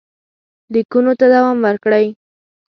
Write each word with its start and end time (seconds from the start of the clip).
لیکونو 0.73 1.11
ته 1.19 1.25
دوام 1.33 1.57
ورکړئ. 1.65 2.05